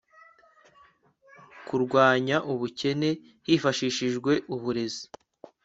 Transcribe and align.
kurwanya 1.67 2.37
ubukene 2.51 3.09
hifashishijwe 3.45 4.31
uburezi 4.55 5.03